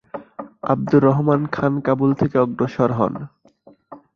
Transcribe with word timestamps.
আবদুর 0.63 1.01
রহমান 1.03 1.41
খান 1.55 1.73
কাবুল 1.85 2.11
থেকে 2.21 2.37
অগ্রসর 2.39 2.89
হন। 2.99 3.13